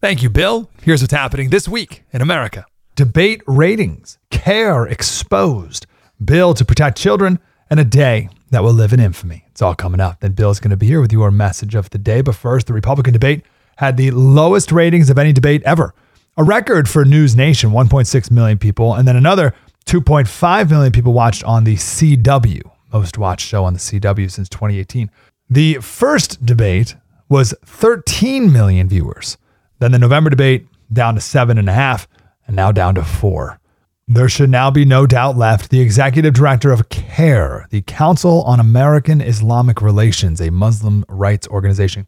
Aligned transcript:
Thank 0.00 0.22
you, 0.22 0.30
Bill. 0.30 0.70
Here's 0.80 1.02
what's 1.02 1.12
happening 1.12 1.50
this 1.50 1.68
week 1.68 2.04
in 2.10 2.22
America 2.22 2.64
debate 2.96 3.42
ratings, 3.46 4.18
CAIR 4.30 4.86
exposed, 4.88 5.86
bill 6.24 6.54
to 6.54 6.64
protect 6.64 6.96
children, 6.96 7.38
and 7.68 7.78
a 7.78 7.84
day 7.84 8.30
that 8.50 8.62
will 8.62 8.72
live 8.72 8.94
in 8.94 9.00
infamy. 9.00 9.44
It's 9.48 9.60
all 9.60 9.74
coming 9.74 10.00
up. 10.00 10.20
Then 10.20 10.32
Bill's 10.32 10.58
going 10.58 10.70
to 10.70 10.76
be 10.78 10.86
here 10.86 11.02
with 11.02 11.12
your 11.12 11.30
message 11.30 11.74
of 11.74 11.90
the 11.90 11.98
day. 11.98 12.22
But 12.22 12.34
first, 12.34 12.66
the 12.66 12.72
Republican 12.72 13.12
debate 13.12 13.44
had 13.76 13.98
the 13.98 14.10
lowest 14.12 14.72
ratings 14.72 15.10
of 15.10 15.18
any 15.18 15.34
debate 15.34 15.62
ever. 15.66 15.94
A 16.38 16.44
record 16.44 16.88
for 16.88 17.04
News 17.04 17.36
Nation, 17.36 17.70
1.6 17.70 18.30
million 18.30 18.56
people, 18.56 18.94
and 18.94 19.06
then 19.06 19.16
another 19.16 19.54
2.5 19.84 20.70
million 20.70 20.92
people 20.92 21.12
watched 21.12 21.44
on 21.44 21.64
the 21.64 21.76
CW, 21.76 22.62
most 22.90 23.18
watched 23.18 23.46
show 23.46 23.64
on 23.64 23.74
the 23.74 23.78
CW 23.78 24.30
since 24.30 24.48
2018. 24.48 25.10
The 25.50 25.74
first 25.74 26.46
debate 26.46 26.96
was 27.28 27.52
13 27.66 28.50
million 28.50 28.88
viewers. 28.88 29.36
Then 29.80 29.92
the 29.92 29.98
November 29.98 30.30
debate 30.30 30.66
down 30.92 31.14
to 31.14 31.20
seven 31.20 31.58
and 31.58 31.68
a 31.68 31.72
half, 31.72 32.06
and 32.46 32.54
now 32.54 32.70
down 32.70 32.94
to 32.94 33.02
four. 33.02 33.58
There 34.06 34.28
should 34.28 34.50
now 34.50 34.70
be 34.70 34.84
no 34.84 35.06
doubt 35.06 35.36
left. 35.36 35.70
The 35.70 35.80
executive 35.80 36.34
director 36.34 36.72
of 36.72 36.88
CAIR, 36.88 37.66
the 37.70 37.82
Council 37.82 38.42
on 38.42 38.60
American 38.60 39.20
Islamic 39.20 39.80
Relations, 39.80 40.40
a 40.40 40.50
Muslim 40.50 41.04
rights 41.08 41.48
organization, 41.48 42.06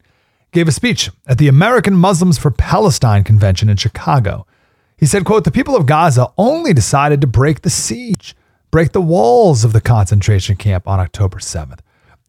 gave 0.51 0.67
a 0.67 0.71
speech 0.71 1.09
at 1.25 1.37
the 1.37 1.47
American 1.47 1.95
Muslims 1.95 2.37
for 2.37 2.51
Palestine 2.51 3.23
convention 3.23 3.69
in 3.69 3.77
Chicago. 3.77 4.45
He 4.97 5.05
said, 5.05 5.25
quote, 5.25 5.43
the 5.43 5.51
people 5.51 5.75
of 5.75 5.85
Gaza 5.85 6.27
only 6.37 6.73
decided 6.73 7.21
to 7.21 7.27
break 7.27 7.61
the 7.61 7.69
siege, 7.69 8.35
break 8.69 8.91
the 8.91 9.01
walls 9.01 9.63
of 9.63 9.73
the 9.73 9.81
concentration 9.81 10.57
camp 10.57 10.87
on 10.87 10.99
October 10.99 11.39
7th. 11.39 11.79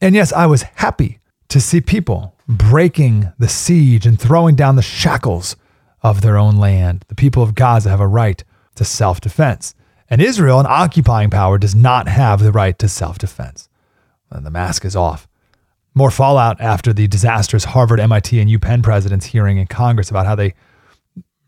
And 0.00 0.14
yes, 0.14 0.32
I 0.32 0.46
was 0.46 0.62
happy 0.62 1.18
to 1.48 1.60
see 1.60 1.80
people 1.80 2.33
breaking 2.48 3.32
the 3.38 3.48
siege 3.48 4.06
and 4.06 4.20
throwing 4.20 4.54
down 4.54 4.76
the 4.76 4.82
shackles 4.82 5.56
of 6.02 6.20
their 6.20 6.36
own 6.36 6.56
land. 6.56 7.04
The 7.08 7.14
people 7.14 7.42
of 7.42 7.54
Gaza 7.54 7.88
have 7.88 8.00
a 8.00 8.06
right 8.06 8.42
to 8.76 8.84
self 8.84 9.20
defense. 9.20 9.74
And 10.10 10.20
Israel, 10.20 10.60
an 10.60 10.66
occupying 10.68 11.30
power, 11.30 11.58
does 11.58 11.74
not 11.74 12.08
have 12.08 12.40
the 12.40 12.52
right 12.52 12.78
to 12.78 12.88
self 12.88 13.18
defense. 13.18 13.68
Uh, 14.30 14.40
the 14.40 14.50
mask 14.50 14.84
is 14.84 14.94
off. 14.94 15.26
More 15.94 16.10
fallout 16.10 16.60
after 16.60 16.92
the 16.92 17.06
disastrous 17.06 17.64
Harvard, 17.64 18.00
MIT, 18.00 18.38
and 18.38 18.50
UPenn 18.50 18.82
presidents 18.82 19.26
hearing 19.26 19.58
in 19.58 19.66
Congress 19.66 20.10
about 20.10 20.26
how 20.26 20.34
they 20.34 20.54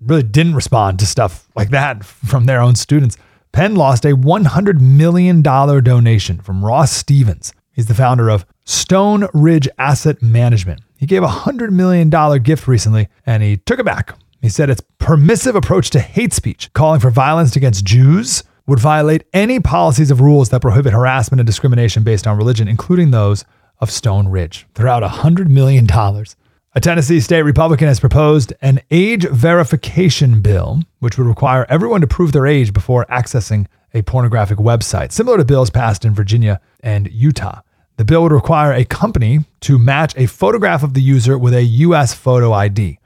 really 0.00 0.22
didn't 0.22 0.54
respond 0.54 0.98
to 1.00 1.06
stuff 1.06 1.48
like 1.54 1.70
that 1.70 2.04
from 2.04 2.46
their 2.46 2.60
own 2.60 2.74
students. 2.74 3.16
Penn 3.52 3.74
lost 3.74 4.04
a 4.04 4.08
$100 4.08 4.80
million 4.80 5.42
donation 5.42 6.40
from 6.40 6.64
Ross 6.64 6.92
Stevens. 6.92 7.52
He's 7.76 7.86
the 7.86 7.94
founder 7.94 8.30
of 8.30 8.46
Stone 8.64 9.28
Ridge 9.34 9.68
Asset 9.78 10.22
Management. 10.22 10.80
He 10.96 11.04
gave 11.04 11.22
a 11.22 11.28
$100 11.28 11.70
million 11.70 12.08
gift 12.42 12.66
recently 12.66 13.08
and 13.26 13.42
he 13.42 13.58
took 13.58 13.78
it 13.78 13.84
back. 13.84 14.18
He 14.40 14.48
said 14.48 14.70
its 14.70 14.82
permissive 14.98 15.54
approach 15.54 15.90
to 15.90 16.00
hate 16.00 16.32
speech, 16.32 16.72
calling 16.72 17.00
for 17.00 17.10
violence 17.10 17.54
against 17.54 17.84
Jews, 17.84 18.44
would 18.66 18.80
violate 18.80 19.24
any 19.34 19.60
policies 19.60 20.10
of 20.10 20.22
rules 20.22 20.48
that 20.48 20.62
prohibit 20.62 20.94
harassment 20.94 21.38
and 21.38 21.46
discrimination 21.46 22.02
based 22.02 22.26
on 22.26 22.38
religion, 22.38 22.66
including 22.66 23.10
those 23.10 23.44
of 23.78 23.90
Stone 23.90 24.28
Ridge. 24.28 24.66
They're 24.74 24.88
out 24.88 25.02
$100 25.02 25.48
million 25.48 25.86
a 26.76 26.80
Tennessee 26.80 27.20
state 27.20 27.40
Republican 27.40 27.88
has 27.88 28.00
proposed 28.00 28.52
an 28.60 28.82
age 28.90 29.26
verification 29.30 30.42
bill, 30.42 30.82
which 30.98 31.16
would 31.16 31.26
require 31.26 31.64
everyone 31.70 32.02
to 32.02 32.06
prove 32.06 32.32
their 32.32 32.46
age 32.46 32.74
before 32.74 33.06
accessing 33.06 33.66
a 33.96 34.02
pornographic 34.02 34.58
website, 34.58 35.10
similar 35.10 35.38
to 35.38 35.44
bills 35.44 35.70
passed 35.70 36.04
in 36.04 36.14
Virginia 36.14 36.60
and 36.80 37.10
Utah. 37.10 37.62
The 37.96 38.04
bill 38.04 38.22
would 38.24 38.32
require 38.32 38.72
a 38.72 38.84
company 38.84 39.40
to 39.60 39.78
match 39.78 40.14
a 40.16 40.26
photograph 40.26 40.82
of 40.82 40.92
the 40.92 41.00
user 41.00 41.38
with 41.38 41.54
a 41.54 41.62
U.S. 41.62 42.12
photo 42.12 42.52
ID. 42.52 42.98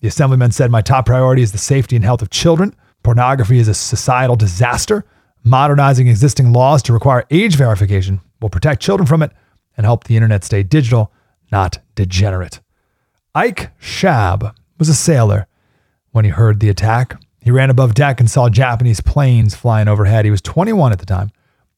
The 0.00 0.08
assemblyman 0.08 0.52
said, 0.52 0.70
My 0.70 0.82
top 0.82 1.06
priority 1.06 1.42
is 1.42 1.50
the 1.50 1.58
safety 1.58 1.96
and 1.96 2.04
health 2.04 2.22
of 2.22 2.30
children. 2.30 2.76
Pornography 3.02 3.58
is 3.58 3.66
a 3.66 3.74
societal 3.74 4.36
disaster. 4.36 5.04
Modernizing 5.42 6.06
existing 6.06 6.52
laws 6.52 6.80
to 6.84 6.92
require 6.92 7.24
age 7.30 7.56
verification 7.56 8.20
will 8.40 8.48
protect 8.48 8.82
children 8.82 9.06
from 9.06 9.22
it 9.22 9.32
and 9.76 9.84
help 9.84 10.04
the 10.04 10.16
internet 10.16 10.44
stay 10.44 10.62
digital, 10.62 11.12
not 11.50 11.78
degenerate. 11.96 12.60
Ike 13.34 13.72
Schab 13.80 14.54
was 14.78 14.88
a 14.88 14.94
sailor 14.94 15.48
when 16.12 16.24
he 16.24 16.30
heard 16.30 16.60
the 16.60 16.68
attack. 16.68 17.20
He 17.46 17.52
ran 17.52 17.70
above 17.70 17.94
deck 17.94 18.18
and 18.18 18.28
saw 18.28 18.48
Japanese 18.48 19.00
planes 19.00 19.54
flying 19.54 19.86
overhead. 19.86 20.24
He 20.24 20.32
was 20.32 20.42
21 20.42 20.90
at 20.90 20.98
the 20.98 21.06
time. 21.06 21.30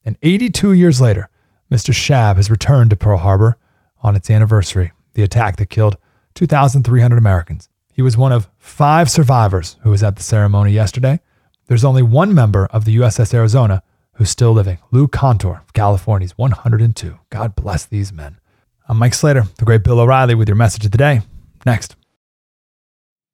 And 0.03 0.17
82 0.23 0.73
years 0.73 0.99
later, 0.99 1.29
Mr. 1.71 1.93
Schab 1.93 2.37
has 2.37 2.49
returned 2.49 2.89
to 2.89 2.95
Pearl 2.95 3.19
Harbor 3.19 3.55
on 4.01 4.15
its 4.15 4.31
anniversary, 4.31 4.93
the 5.13 5.21
attack 5.21 5.57
that 5.57 5.69
killed 5.69 5.97
2,300 6.33 7.15
Americans. 7.19 7.69
He 7.93 8.01
was 8.01 8.17
one 8.17 8.31
of 8.31 8.49
five 8.57 9.11
survivors 9.11 9.77
who 9.83 9.91
was 9.91 10.01
at 10.01 10.15
the 10.15 10.23
ceremony 10.23 10.71
yesterday. 10.71 11.19
There's 11.67 11.85
only 11.85 12.01
one 12.01 12.33
member 12.33 12.65
of 12.71 12.85
the 12.85 12.97
USS 12.97 13.31
Arizona 13.35 13.83
who's 14.13 14.31
still 14.31 14.53
living, 14.53 14.79
Lou 14.89 15.07
Conter 15.07 15.57
of 15.57 15.73
California. 15.73 16.25
He's 16.25 16.35
102. 16.35 17.19
God 17.29 17.55
bless 17.55 17.85
these 17.85 18.11
men. 18.11 18.39
I'm 18.87 18.97
Mike 18.97 19.13
Slater, 19.13 19.43
the 19.59 19.65
great 19.65 19.83
Bill 19.83 19.99
O'Reilly, 19.99 20.33
with 20.33 20.47
your 20.47 20.55
message 20.55 20.85
of 20.85 20.91
the 20.91 20.97
day. 20.97 21.21
Next. 21.63 21.95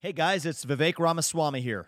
Hey 0.02 0.12
guys, 0.12 0.46
it's 0.46 0.66
Vivek 0.66 1.00
Ramaswamy 1.00 1.62
here, 1.62 1.88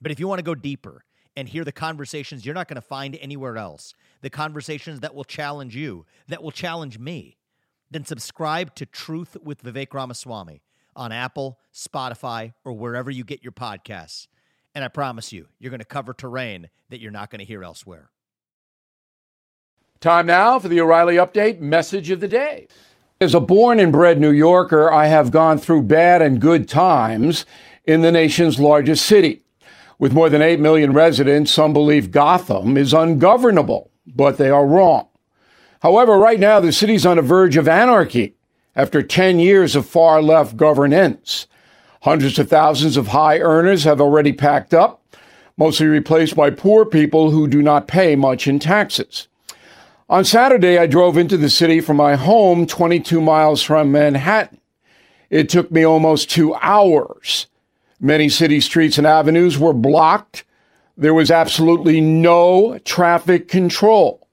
But 0.00 0.12
if 0.12 0.20
you 0.20 0.28
want 0.28 0.38
to 0.38 0.44
go 0.44 0.54
deeper 0.54 1.04
and 1.36 1.48
hear 1.48 1.64
the 1.64 1.72
conversations 1.72 2.44
you're 2.44 2.54
not 2.54 2.68
going 2.68 2.76
to 2.76 2.80
find 2.80 3.16
anywhere 3.20 3.56
else, 3.56 3.94
the 4.22 4.30
conversations 4.30 5.00
that 5.00 5.14
will 5.14 5.24
challenge 5.24 5.76
you, 5.76 6.06
that 6.28 6.42
will 6.42 6.50
challenge 6.50 6.98
me, 6.98 7.36
then 7.90 8.04
subscribe 8.04 8.74
to 8.74 8.86
Truth 8.86 9.36
with 9.42 9.62
Vivek 9.62 9.94
Ramaswamy 9.94 10.62
on 10.94 11.12
Apple, 11.12 11.58
Spotify, 11.74 12.54
or 12.64 12.72
wherever 12.72 13.10
you 13.10 13.22
get 13.22 13.42
your 13.42 13.52
podcasts. 13.52 14.26
And 14.74 14.84
I 14.84 14.88
promise 14.88 15.32
you, 15.32 15.48
you're 15.58 15.70
going 15.70 15.80
to 15.80 15.86
cover 15.86 16.12
terrain 16.12 16.68
that 16.88 17.00
you're 17.00 17.10
not 17.10 17.30
going 17.30 17.38
to 17.38 17.44
hear 17.44 17.62
elsewhere. 17.62 18.10
Time 20.00 20.26
now 20.26 20.58
for 20.58 20.68
the 20.68 20.80
O'Reilly 20.80 21.16
Update 21.16 21.60
message 21.60 22.10
of 22.10 22.20
the 22.20 22.28
day. 22.28 22.68
As 23.20 23.34
a 23.34 23.40
born 23.40 23.80
and 23.80 23.90
bred 23.90 24.20
New 24.20 24.30
Yorker, 24.30 24.92
I 24.92 25.06
have 25.06 25.30
gone 25.30 25.58
through 25.58 25.82
bad 25.82 26.20
and 26.20 26.40
good 26.40 26.68
times 26.68 27.46
in 27.86 28.02
the 28.02 28.12
nation's 28.12 28.58
largest 28.58 29.06
city. 29.06 29.42
With 29.98 30.12
more 30.12 30.28
than 30.28 30.42
8 30.42 30.60
million 30.60 30.92
residents, 30.92 31.50
some 31.50 31.72
believe 31.72 32.10
Gotham 32.10 32.76
is 32.76 32.92
ungovernable, 32.92 33.90
but 34.06 34.36
they 34.36 34.50
are 34.50 34.66
wrong. 34.66 35.08
However, 35.80 36.18
right 36.18 36.38
now, 36.38 36.60
the 36.60 36.72
city's 36.72 37.06
on 37.06 37.16
the 37.16 37.22
verge 37.22 37.56
of 37.56 37.68
anarchy 37.68 38.34
after 38.74 39.02
10 39.02 39.38
years 39.38 39.74
of 39.74 39.86
far 39.86 40.20
left 40.20 40.56
governance. 40.56 41.46
Hundreds 42.02 42.38
of 42.38 42.48
thousands 42.48 42.96
of 42.96 43.08
high 43.08 43.38
earners 43.38 43.84
have 43.84 44.00
already 44.00 44.32
packed 44.32 44.74
up, 44.74 45.02
mostly 45.56 45.86
replaced 45.86 46.36
by 46.36 46.50
poor 46.50 46.84
people 46.84 47.30
who 47.30 47.48
do 47.48 47.62
not 47.62 47.88
pay 47.88 48.14
much 48.14 48.46
in 48.46 48.58
taxes. 48.58 49.28
On 50.08 50.24
Saturday, 50.24 50.78
I 50.78 50.86
drove 50.86 51.16
into 51.16 51.36
the 51.36 51.50
city 51.50 51.80
from 51.80 51.96
my 51.96 52.14
home 52.16 52.66
22 52.66 53.20
miles 53.20 53.62
from 53.62 53.90
Manhattan. 53.90 54.60
It 55.30 55.48
took 55.48 55.72
me 55.72 55.84
almost 55.84 56.30
two 56.30 56.54
hours. 56.56 57.48
Many 58.00 58.28
city 58.28 58.60
streets 58.60 58.98
and 58.98 59.06
avenues 59.06 59.58
were 59.58 59.72
blocked. 59.72 60.44
There 60.96 61.14
was 61.14 61.30
absolutely 61.30 62.00
no 62.00 62.78
traffic 62.84 63.48
control. 63.48 64.28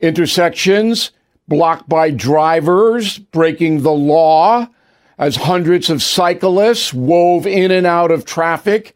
Intersections 0.00 1.10
blocked 1.48 1.88
by 1.88 2.10
drivers 2.10 3.18
breaking 3.18 3.82
the 3.82 3.92
law 3.92 4.68
as 5.18 5.36
hundreds 5.36 5.88
of 5.90 6.02
cyclists 6.02 6.92
wove 6.92 7.46
in 7.46 7.70
and 7.70 7.86
out 7.86 8.10
of 8.10 8.24
traffic, 8.24 8.94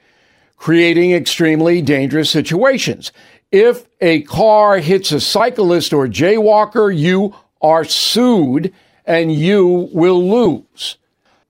creating 0.57 1.13
extremely 1.13 1.81
dangerous 1.81 2.31
situations. 2.31 3.13
If 3.53 3.87
a 4.01 4.23
car 4.23 4.79
hits 4.79 5.13
a 5.13 5.21
cyclist 5.21 5.93
or 5.93 6.07
jaywalker, 6.07 6.97
you 6.97 7.35
are 7.63 7.85
sued 7.85 8.73
and 9.05 9.33
you 9.33 9.89
will 9.93 10.29
lose. 10.29 10.99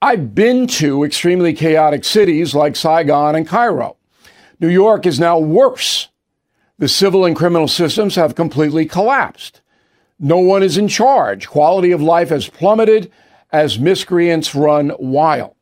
I've 0.07 0.37
been 0.37 0.69
to 0.69 1.03
extremely 1.03 1.53
chaotic 1.53 2.05
cities 2.05 2.55
like 2.55 2.77
Saigon 2.77 3.35
and 3.35 3.45
Cairo. 3.45 3.97
New 4.61 4.69
York 4.69 5.05
is 5.05 5.19
now 5.19 5.37
worse. 5.37 6.11
The 6.79 6.87
civil 6.87 7.25
and 7.25 7.35
criminal 7.35 7.67
systems 7.67 8.15
have 8.15 8.37
completely 8.37 8.87
collapsed. 8.87 9.63
No 10.21 10.39
one 10.39 10.63
is 10.63 10.79
in 10.79 10.87
charge. 10.87 11.49
Quality 11.49 11.91
of 11.91 12.01
life 12.01 12.29
has 12.29 12.49
plummeted 12.49 13.11
as 13.51 13.81
miscreants 13.81 14.55
run 14.55 14.93
wild. 15.01 15.57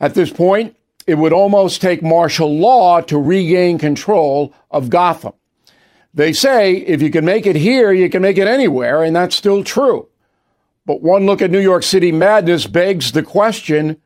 At 0.00 0.14
this 0.14 0.32
point, 0.32 0.74
it 1.06 1.16
would 1.16 1.34
almost 1.34 1.82
take 1.82 2.02
martial 2.02 2.58
law 2.58 3.02
to 3.02 3.18
regain 3.18 3.76
control 3.76 4.54
of 4.70 4.88
Gotham. 4.88 5.34
They 6.14 6.32
say 6.32 6.76
if 6.76 7.02
you 7.02 7.10
can 7.10 7.26
make 7.26 7.44
it 7.44 7.56
here, 7.56 7.92
you 7.92 8.08
can 8.08 8.22
make 8.22 8.38
it 8.38 8.48
anywhere, 8.48 9.02
and 9.02 9.14
that's 9.14 9.36
still 9.36 9.62
true. 9.62 10.08
But 10.84 11.02
one 11.02 11.26
look 11.26 11.40
at 11.40 11.50
New 11.50 11.60
York 11.60 11.82
City 11.82 12.10
madness 12.10 12.66
begs 12.66 13.12
the 13.12 13.22
question 13.22 14.00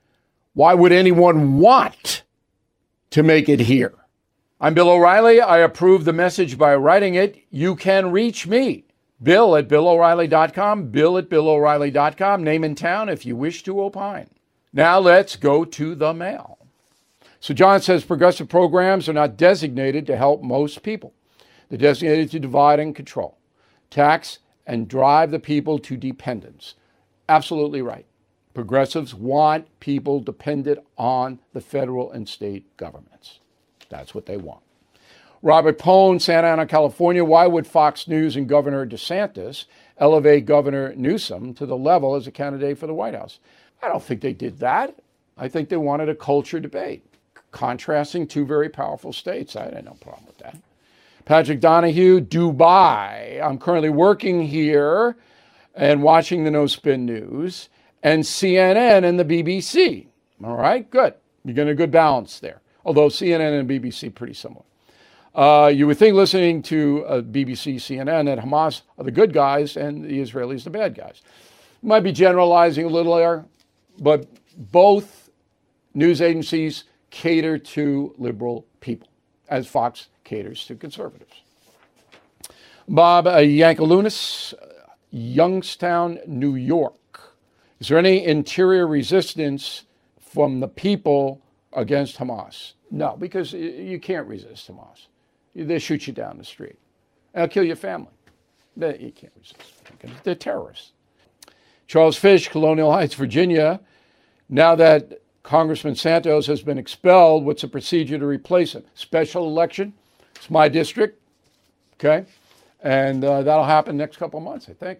why 0.52 0.72
would 0.72 0.92
anyone 0.92 1.58
want 1.58 2.22
to 3.10 3.22
make 3.22 3.48
it 3.48 3.60
here? 3.60 3.94
I'm 4.58 4.72
Bill 4.72 4.88
O'Reilly. 4.88 5.38
I 5.40 5.58
approve 5.58 6.06
the 6.06 6.14
message 6.14 6.56
by 6.56 6.74
writing 6.76 7.14
it. 7.14 7.44
You 7.50 7.76
can 7.76 8.10
reach 8.10 8.46
me, 8.46 8.84
Bill 9.22 9.54
at 9.54 9.68
BillO'Reilly.com, 9.68 10.88
Bill 10.88 11.18
at 11.18 11.28
BillO'Reilly.com, 11.28 12.42
name 12.42 12.64
and 12.64 12.76
town 12.76 13.10
if 13.10 13.26
you 13.26 13.36
wish 13.36 13.62
to 13.64 13.82
opine. 13.82 14.30
Now 14.72 14.98
let's 14.98 15.36
go 15.36 15.66
to 15.66 15.94
the 15.94 16.14
mail. 16.14 16.56
So 17.40 17.52
John 17.52 17.82
says 17.82 18.04
progressive 18.04 18.48
programs 18.48 19.08
are 19.08 19.14
not 19.14 19.36
designated 19.36 20.06
to 20.06 20.16
help 20.16 20.42
most 20.42 20.82
people. 20.82 21.12
They're 21.68 21.78
designated 21.78 22.30
to 22.30 22.40
divide 22.40 22.80
and 22.80 22.96
control, 22.96 23.38
tax 23.90 24.38
and 24.66 24.88
drive 24.88 25.30
the 25.30 25.38
people 25.38 25.78
to 25.78 25.96
dependence. 25.96 26.74
Absolutely 27.28 27.82
right. 27.82 28.06
Progressives 28.54 29.14
want 29.14 29.66
people 29.80 30.20
dependent 30.20 30.78
on 30.96 31.38
the 31.52 31.60
federal 31.60 32.10
and 32.10 32.28
state 32.28 32.76
governments. 32.76 33.40
That's 33.88 34.14
what 34.14 34.26
they 34.26 34.36
want. 34.36 34.62
Robert 35.42 35.78
Pone, 35.78 36.18
Santa 36.18 36.48
Ana, 36.48 36.66
California. 36.66 37.24
Why 37.24 37.46
would 37.46 37.66
Fox 37.66 38.08
News 38.08 38.34
and 38.34 38.48
Governor 38.48 38.86
DeSantis 38.86 39.66
elevate 39.98 40.46
Governor 40.46 40.94
Newsom 40.96 41.54
to 41.54 41.66
the 41.66 41.76
level 41.76 42.14
as 42.14 42.26
a 42.26 42.32
candidate 42.32 42.78
for 42.78 42.86
the 42.86 42.94
White 42.94 43.14
House? 43.14 43.38
I 43.82 43.88
don't 43.88 44.02
think 44.02 44.22
they 44.22 44.32
did 44.32 44.58
that. 44.60 44.96
I 45.36 45.48
think 45.48 45.68
they 45.68 45.76
wanted 45.76 46.08
a 46.08 46.14
culture 46.14 46.58
debate, 46.58 47.04
contrasting 47.52 48.26
two 48.26 48.46
very 48.46 48.70
powerful 48.70 49.12
states. 49.12 49.54
I 49.54 49.64
had 49.64 49.84
no 49.84 49.96
problem 50.00 50.24
with 50.26 50.38
that. 50.38 50.56
Patrick 51.26 51.60
Donahue, 51.60 52.20
Dubai. 52.20 53.42
I'm 53.42 53.58
currently 53.58 53.90
working 53.90 54.46
here 54.46 55.16
and 55.74 56.02
watching 56.02 56.44
the 56.44 56.50
No 56.52 56.66
Spin 56.68 57.04
News 57.04 57.68
and 58.02 58.22
CNN 58.22 59.04
and 59.04 59.18
the 59.18 59.24
BBC. 59.24 60.06
All 60.42 60.56
right, 60.56 60.88
good. 60.88 61.14
You're 61.44 61.54
getting 61.54 61.72
a 61.72 61.76
good 61.76 61.90
balance 61.90 62.38
there. 62.38 62.62
Although 62.84 63.08
CNN 63.08 63.58
and 63.58 63.68
BBC 63.68 64.14
pretty 64.14 64.34
similar. 64.34 64.62
Uh, 65.34 65.66
you 65.66 65.88
would 65.88 65.98
think 65.98 66.14
listening 66.14 66.62
to 66.62 67.04
uh, 67.06 67.20
BBC, 67.20 67.74
CNN, 67.74 68.26
that 68.26 68.38
Hamas 68.38 68.82
are 68.96 69.04
the 69.04 69.10
good 69.10 69.34
guys 69.34 69.76
and 69.76 70.04
the 70.04 70.20
Israelis 70.20 70.64
the 70.64 70.70
bad 70.70 70.94
guys. 70.94 71.22
Might 71.82 72.00
be 72.00 72.12
generalizing 72.12 72.86
a 72.86 72.88
little 72.88 73.16
there, 73.16 73.44
but 73.98 74.28
both 74.56 75.28
news 75.92 76.22
agencies 76.22 76.84
cater 77.10 77.58
to 77.58 78.14
liberal 78.16 78.64
people, 78.80 79.08
as 79.48 79.66
Fox 79.66 80.08
caters 80.24 80.64
to 80.66 80.74
conservatives. 80.74 81.42
Bob 82.88 83.26
Yankelunas, 83.26 84.54
Youngstown, 85.10 86.18
New 86.26 86.54
York. 86.54 87.20
Is 87.80 87.88
there 87.88 87.98
any 87.98 88.24
interior 88.24 88.86
resistance 88.86 89.82
from 90.20 90.60
the 90.60 90.68
people 90.68 91.40
against 91.72 92.16
Hamas? 92.18 92.74
No, 92.90 93.16
because 93.16 93.52
you 93.52 93.98
can't 94.00 94.26
resist 94.26 94.70
Hamas. 94.70 95.06
They 95.54 95.78
shoot 95.78 96.06
you 96.06 96.12
down 96.12 96.38
the 96.38 96.44
street. 96.44 96.78
They'll 97.34 97.48
kill 97.48 97.64
your 97.64 97.76
family. 97.76 98.12
You 98.76 99.12
can't 99.14 99.32
resist. 99.38 100.22
They're 100.22 100.34
terrorists. 100.34 100.92
Charles 101.86 102.16
Fish, 102.16 102.48
Colonial 102.48 102.92
Heights, 102.92 103.14
Virginia. 103.14 103.80
Now 104.48 104.74
that 104.76 105.20
Congressman 105.46 105.94
Santos 105.94 106.48
has 106.48 106.60
been 106.60 106.76
expelled, 106.76 107.44
what's 107.44 107.62
the 107.62 107.68
procedure 107.68 108.18
to 108.18 108.26
replace 108.26 108.74
him? 108.74 108.82
Special 108.94 109.46
election? 109.46 109.92
It's 110.34 110.50
my 110.50 110.68
district, 110.68 111.22
okay? 111.94 112.26
And 112.80 113.24
uh, 113.24 113.42
that'll 113.42 113.64
happen 113.64 113.96
next 113.96 114.16
couple 114.16 114.40
months, 114.40 114.68
I 114.68 114.72
think. 114.72 114.98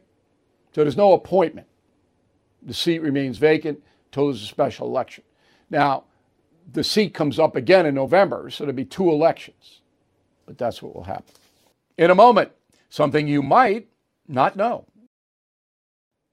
So 0.73 0.83
there's 0.83 0.97
no 0.97 1.15
appointment. 1.15 1.67
The 2.63 2.73
seat 2.73 3.01
remains 3.01 3.39
vacant 3.39 3.83
until 4.07 4.27
there's 4.27 4.45
a 4.45 4.47
special 4.47 4.87
election. 4.87 5.25
Now, 5.69 6.05
the 6.73 6.85
seat 6.85 7.13
comes 7.13 7.41
up 7.41 7.57
again 7.57 7.85
in 7.85 7.97
November, 7.97 8.49
so 8.49 8.63
there'll 8.63 8.77
be 8.77 8.85
two 8.85 9.11
elections. 9.11 9.81
But 10.47 10.59
that's 10.59 10.81
what 10.81 10.95
will 10.95 11.03
happen. 11.03 11.35
In 11.99 12.13
a 12.13 12.15
moment, 12.15 12.53
something 12.89 13.27
you 13.27 13.43
might 13.43 13.89
not 14.29 14.55
know. 14.55 14.87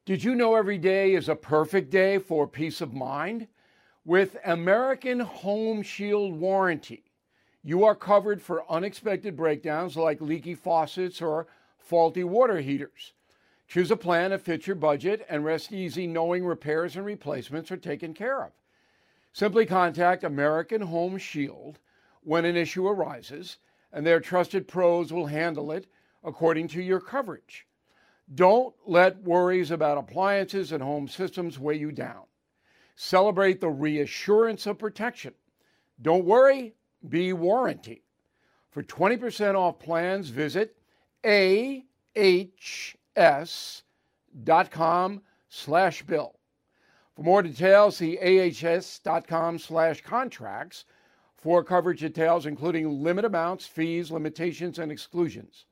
Did 0.06 0.24
you 0.24 0.36
know 0.36 0.54
every 0.54 0.78
day 0.78 1.16
is 1.16 1.30
a 1.30 1.36
perfect 1.36 1.90
day 1.90 2.20
for 2.20 2.48
peace 2.48 2.80
of 2.80 2.94
mind? 2.94 3.48
With 4.06 4.36
American 4.44 5.22
Home 5.22 5.82
Shield 5.82 6.34
Warranty 6.34 7.04
you 7.64 7.86
are 7.86 7.96
covered 7.96 8.42
for 8.42 8.70
unexpected 8.70 9.38
breakdowns 9.38 9.96
like 9.96 10.20
leaky 10.20 10.54
faucets 10.54 11.22
or 11.22 11.48
faulty 11.78 12.26
water 12.26 12.60
heaters. 12.60 13.14
Choose 13.66 13.90
a 13.90 13.96
plan 13.96 14.32
that 14.32 14.42
fits 14.42 14.68
your 14.68 14.76
budget 14.76 15.26
and 15.30 15.46
rest 15.46 15.72
easy 15.72 16.06
knowing 16.06 16.46
repairs 16.46 16.98
and 16.98 17.06
replacements 17.06 17.72
are 17.72 17.78
taken 17.78 18.14
care 18.14 18.44
of. 18.44 18.52
Simply 19.32 19.66
contact 19.66 20.26
American 20.26 20.82
Home 20.82 21.18
Shield 21.18 21.80
when 22.22 22.44
an 22.44 22.58
issue 22.58 22.86
arises, 22.86 23.58
and 23.94 24.06
their 24.06 24.20
trusted 24.20 24.68
pros 24.68 25.14
will 25.14 25.28
handle 25.28 25.72
it 25.72 25.88
according 26.26 26.68
to 26.70 26.82
your 26.82 27.00
coverage. 27.00 27.66
Don't 28.36 28.76
let 28.86 29.24
worries 29.24 29.72
about 29.72 29.98
appliances 29.98 30.74
and 30.74 30.84
home 30.84 31.08
systems 31.08 31.58
weigh 31.58 31.78
you 31.78 31.94
down. 31.94 32.24
Celebrate 32.96 33.60
the 33.60 33.70
reassurance 33.70 34.68
of 34.68 34.78
protection. 34.78 35.34
Don't 36.02 36.26
worry, 36.26 36.76
be 37.08 37.34
warranty. 37.34 38.04
For 38.72 38.84
20% 38.84 39.56
off 39.56 39.80
plans, 39.80 40.30
visit 40.30 40.78
ahs.com 41.26 41.92
slash 45.50 46.04
bill. 46.04 46.40
For 47.16 47.22
more 47.24 47.44
details, 47.44 47.98
see 47.98 48.18
ahs.com 48.18 49.60
slash 49.60 50.02
contracts 50.02 50.86
for 51.38 51.64
coverage 51.64 52.00
details, 52.00 52.46
including 52.46 53.04
limit 53.04 53.26
amounts, 53.26 53.68
fees, 53.68 54.10
limitations, 54.12 54.80
and 54.80 54.92
exclusions. 54.92 55.66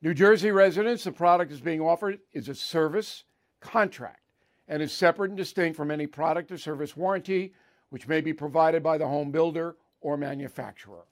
New 0.00 0.14
Jersey 0.14 0.50
residents, 0.50 1.04
the 1.04 1.12
product 1.12 1.52
is 1.52 1.60
being 1.60 1.80
offered 1.80 2.18
is 2.32 2.48
a 2.48 2.54
service 2.54 3.24
contract 3.60 4.21
and 4.68 4.82
is 4.82 4.92
separate 4.92 5.30
and 5.30 5.36
distinct 5.36 5.76
from 5.76 5.90
any 5.90 6.06
product 6.06 6.50
or 6.50 6.58
service 6.58 6.96
warranty, 6.96 7.52
which 7.90 8.08
may 8.08 8.20
be 8.20 8.32
provided 8.32 8.82
by 8.82 8.98
the 8.98 9.06
home 9.06 9.30
builder 9.30 9.76
or 10.00 10.16
manufacturer. 10.16 11.04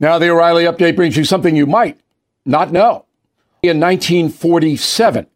Now, 0.00 0.18
the 0.18 0.30
O'Reilly 0.30 0.64
update 0.64 0.96
brings 0.96 1.16
you 1.16 1.24
something 1.24 1.54
you 1.54 1.66
might 1.66 2.00
not 2.44 2.72
know. 2.72 3.06
In 3.62 3.78
1947, 3.78 5.26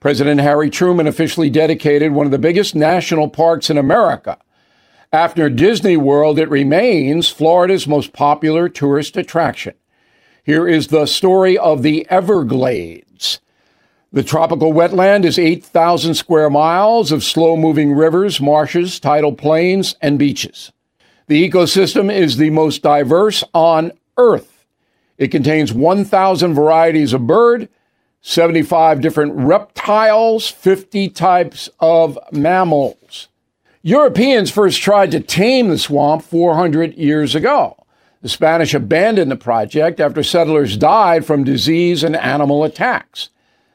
President 0.00 0.40
Harry 0.40 0.70
Truman 0.70 1.06
officially 1.06 1.50
dedicated 1.50 2.12
one 2.12 2.26
of 2.26 2.32
the 2.32 2.38
biggest 2.38 2.74
national 2.74 3.28
parks 3.28 3.70
in 3.70 3.78
America. 3.78 4.38
After 5.12 5.50
Disney 5.50 5.96
World, 5.96 6.38
it 6.38 6.48
remains 6.48 7.28
Florida's 7.28 7.86
most 7.86 8.12
popular 8.12 8.68
tourist 8.68 9.16
attraction. 9.16 9.74
Here 10.42 10.66
is 10.66 10.88
the 10.88 11.06
story 11.06 11.58
of 11.58 11.82
the 11.82 12.06
Everglades. 12.08 13.09
The 14.12 14.24
tropical 14.24 14.72
wetland 14.72 15.24
is 15.24 15.38
8,000 15.38 16.16
square 16.16 16.50
miles 16.50 17.12
of 17.12 17.22
slow 17.22 17.56
moving 17.56 17.92
rivers, 17.92 18.40
marshes, 18.40 18.98
tidal 18.98 19.32
plains, 19.32 19.94
and 20.02 20.18
beaches. 20.18 20.72
The 21.28 21.48
ecosystem 21.48 22.12
is 22.12 22.36
the 22.36 22.50
most 22.50 22.82
diverse 22.82 23.44
on 23.54 23.92
Earth. 24.16 24.66
It 25.16 25.28
contains 25.28 25.72
1,000 25.72 26.54
varieties 26.54 27.12
of 27.12 27.28
bird, 27.28 27.68
75 28.20 29.00
different 29.00 29.32
reptiles, 29.34 30.48
50 30.48 31.08
types 31.10 31.70
of 31.78 32.18
mammals. 32.32 33.28
Europeans 33.82 34.50
first 34.50 34.82
tried 34.82 35.12
to 35.12 35.20
tame 35.20 35.68
the 35.68 35.78
swamp 35.78 36.22
400 36.22 36.94
years 36.94 37.36
ago. 37.36 37.76
The 38.22 38.28
Spanish 38.28 38.74
abandoned 38.74 39.30
the 39.30 39.36
project 39.36 40.00
after 40.00 40.24
settlers 40.24 40.76
died 40.76 41.24
from 41.24 41.44
disease 41.44 42.02
and 42.02 42.16
animal 42.16 42.64
attacks. 42.64 43.28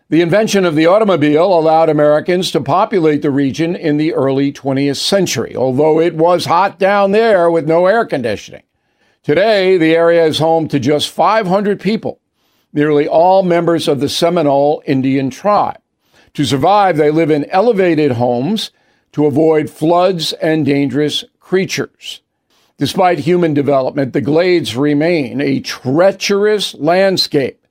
The 0.08 0.22
invention 0.22 0.66
of 0.66 0.76
the 0.76 0.86
automobile 0.86 1.58
allowed 1.58 1.90
Americans 1.90 2.52
to 2.52 2.62
populate 2.62 3.24
the 3.24 3.32
region 3.32 3.76
in 3.76 3.98
the 3.98 4.14
early 4.14 4.54
20th 4.54 4.98
century, 4.98 5.56
although 5.56 6.00
it 6.00 6.14
was 6.14 6.46
hot 6.46 6.78
down 6.78 7.10
there 7.10 7.50
with 7.50 7.68
no 7.68 7.88
air 7.88 8.06
conditioning. 8.06 8.62
Today, 9.24 9.80
the 9.80 9.96
area 9.96 10.24
is 10.24 10.38
home 10.38 10.68
to 10.68 10.80
just 10.80 11.10
500 11.10 11.80
people 11.80 12.20
nearly 12.72 13.08
all 13.08 13.42
members 13.42 13.88
of 13.88 14.00
the 14.00 14.10
Seminole 14.10 14.84
Indian 14.86 15.32
tribe. 15.32 15.82
To 16.36 16.46
survive, 16.46 16.98
they 16.98 17.10
live 17.10 17.32
in 17.32 17.50
elevated 17.50 18.12
homes 18.12 18.70
to 19.14 19.26
avoid 19.26 19.72
floods 19.72 20.34
and 20.34 20.68
dangerous 20.68 21.24
creatures. 21.40 22.22
Despite 22.78 23.20
human 23.20 23.56
development, 23.56 24.14
the 24.14 24.22
glades 24.22 24.76
remain 24.76 25.42
a 25.42 25.62
treacherous 25.62 26.76
landscape. 26.76 27.65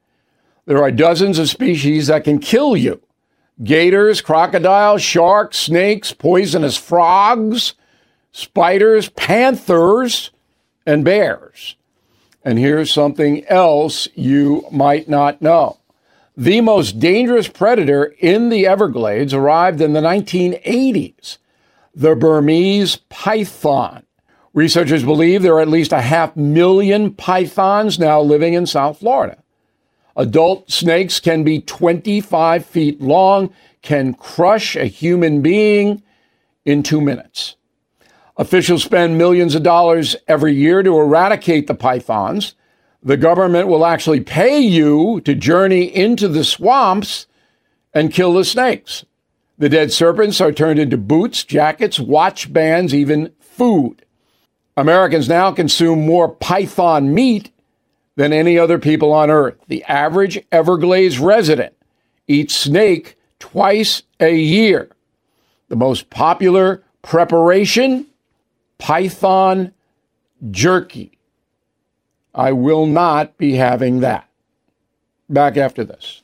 There 0.67 0.83
are 0.83 0.91
dozens 0.91 1.39
of 1.39 1.49
species 1.49 2.07
that 2.07 2.25
can 2.25 2.39
kill 2.39 2.77
you 2.77 3.01
gators, 3.63 4.21
crocodiles, 4.21 5.03
sharks, 5.03 5.59
snakes, 5.59 6.13
poisonous 6.13 6.77
frogs, 6.77 7.75
spiders, 8.33 9.09
panthers, 9.11 10.31
and 10.87 11.05
bears. 11.05 11.77
And 12.45 12.59
here's 12.59 12.93
something 12.93 13.47
else 13.47 14.09
you 14.15 14.67
might 14.71 15.09
not 15.09 15.41
know. 15.41 15.79
The 16.37 16.61
most 16.61 16.99
dangerous 16.99 17.47
predator 17.47 18.15
in 18.19 18.49
the 18.49 18.67
Everglades 18.67 19.33
arrived 19.33 19.81
in 19.81 19.93
the 19.93 20.01
1980s 20.01 21.39
the 21.95 22.17
Burmese 22.17 22.97
python. 23.09 24.05
Researchers 24.53 25.05
believe 25.05 25.43
there 25.43 25.55
are 25.55 25.61
at 25.61 25.69
least 25.69 25.93
a 25.93 26.01
half 26.01 26.35
million 26.35 27.15
pythons 27.15 28.01
now 28.01 28.21
living 28.21 28.55
in 28.55 28.67
South 28.67 28.99
Florida. 28.99 29.44
Adult 30.17 30.71
snakes 30.71 31.19
can 31.19 31.43
be 31.43 31.61
25 31.61 32.65
feet 32.65 33.01
long, 33.01 33.53
can 33.83 34.15
crush 34.15 34.77
a 34.77 34.87
human 34.87 35.43
being 35.43 36.03
in 36.65 36.83
two 36.83 37.01
minutes. 37.01 37.57
Officials 38.37 38.83
spend 38.83 39.19
millions 39.19 39.55
of 39.55 39.63
dollars 39.63 40.17
every 40.27 40.55
year 40.55 40.83
to 40.83 40.99
eradicate 40.99 41.67
the 41.67 41.75
pythons. 41.75 42.55
The 43.03 43.17
government 43.17 43.69
will 43.69 43.85
actually 43.85 44.21
pay 44.21 44.59
you 44.59 45.21
to 45.23 45.35
journey 45.35 45.85
into 45.85 46.27
the 46.27 46.45
swamps 46.45 47.27
and 47.93 48.13
kill 48.13 48.33
the 48.33 48.45
snakes. 48.45 49.05
The 49.59 49.69
dead 49.69 49.93
serpents 49.93 50.41
are 50.41 50.51
turned 50.51 50.81
into 50.81 50.97
boots, 50.97 51.45
jackets, 51.45 52.01
watch 52.01 52.53
bands, 52.53 52.93
even 52.93 53.33
food. 53.39 54.05
Americans 54.77 55.29
now 55.29 55.53
consume 55.53 56.05
more 56.05 56.29
python 56.29 57.15
meat 57.15 57.53
than 58.17 58.33
any 58.33 58.59
other 58.59 58.79
people 58.79 59.13
on 59.13 59.31
earth. 59.31 59.57
The 59.69 59.85
average 59.85 60.45
Everglades 60.53 61.19
resident 61.19 61.75
eats 62.27 62.55
snake 62.55 63.17
twice 63.39 64.03
a 64.21 64.35
year. 64.35 64.91
The 65.69 65.77
most 65.77 66.11
popular 66.11 66.83
preparation 67.03 68.07
Python 68.79 69.73
jerky. 70.51 71.19
I 72.35 72.53
will 72.53 72.87
not 72.87 73.39
be 73.39 73.55
having 73.55 74.01
that. 74.01 74.29
Back 75.29 75.57
after 75.57 75.85
this. 75.85 76.24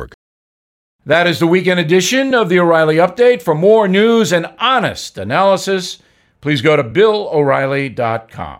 That 1.05 1.25
is 1.25 1.39
the 1.39 1.47
weekend 1.47 1.79
edition 1.79 2.35
of 2.35 2.47
the 2.47 2.59
O'Reilly 2.59 2.97
Update. 2.97 3.41
For 3.41 3.55
more 3.55 3.87
news 3.87 4.31
and 4.31 4.53
honest 4.59 5.17
analysis, 5.17 5.97
please 6.41 6.61
go 6.61 6.75
to 6.75 6.83
BillO'Reilly.com. 6.83 8.59